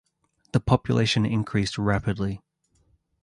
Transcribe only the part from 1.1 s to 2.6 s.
increased rapidly.